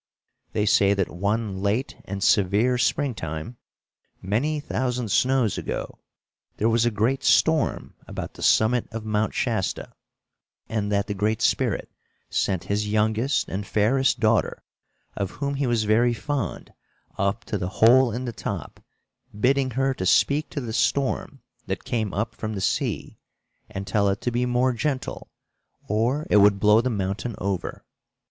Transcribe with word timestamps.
They 0.53 0.65
say 0.65 0.95
that 0.95 1.11
one 1.13 1.61
late 1.61 1.95
and 2.05 2.23
severe 2.23 2.79
springtime, 2.79 3.57
many 4.19 4.59
thousand 4.59 5.11
snows 5.11 5.59
ago, 5.59 5.99
there 6.57 6.69
was 6.69 6.87
a 6.87 6.89
great 6.89 7.23
storm 7.23 7.93
about 8.07 8.33
the 8.33 8.41
summit 8.41 8.87
of 8.91 9.05
Mount 9.05 9.35
Shasta, 9.35 9.93
and 10.67 10.91
that 10.91 11.05
the 11.05 11.13
Great 11.13 11.39
Spirit 11.39 11.87
sent 12.31 12.63
his 12.63 12.87
youngest 12.87 13.47
and 13.47 13.63
fairest 13.63 14.19
daughter, 14.19 14.63
of 15.15 15.29
whom 15.37 15.53
he 15.53 15.67
was 15.67 15.83
very 15.83 16.15
fond, 16.15 16.73
up 17.19 17.45
to 17.45 17.59
the 17.59 17.69
hole 17.69 18.11
in 18.11 18.25
the 18.25 18.33
top, 18.33 18.79
bidding 19.39 19.69
her 19.69 19.93
to 19.93 20.07
speak 20.07 20.49
to 20.49 20.59
the 20.61 20.73
storm 20.73 21.41
that 21.67 21.83
came 21.83 22.11
up 22.11 22.33
from 22.33 22.53
the 22.53 22.59
sea, 22.59 23.19
and 23.69 23.85
tell 23.85 24.09
it 24.09 24.19
to 24.21 24.31
be 24.31 24.47
more 24.47 24.73
gentle 24.73 25.29
or 25.87 26.25
it 26.31 26.37
would 26.37 26.59
blow 26.59 26.81
the 26.81 26.89
mountain 26.89 27.35
over. 27.37 27.85